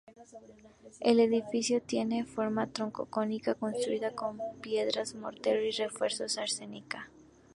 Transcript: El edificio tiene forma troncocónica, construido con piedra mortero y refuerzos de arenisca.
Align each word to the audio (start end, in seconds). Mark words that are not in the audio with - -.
El 0.99 1.19
edificio 1.19 1.79
tiene 1.79 2.25
forma 2.25 2.65
troncocónica, 2.65 3.53
construido 3.53 4.15
con 4.15 4.39
piedra 4.59 5.03
mortero 5.19 5.61
y 5.63 5.69
refuerzos 5.69 6.33
de 6.37 6.41
arenisca. 6.41 7.11